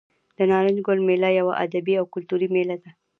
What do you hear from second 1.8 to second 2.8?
او کلتوري میله